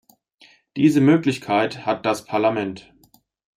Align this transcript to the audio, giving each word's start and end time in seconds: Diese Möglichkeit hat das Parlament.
Diese 0.77 0.99
Möglichkeit 0.99 1.85
hat 1.85 2.07
das 2.07 2.25
Parlament. 2.25 2.91